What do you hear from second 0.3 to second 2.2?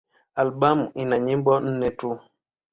Albamu ina nyimbo nne tu.